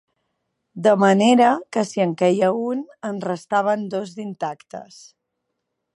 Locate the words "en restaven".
3.13-3.87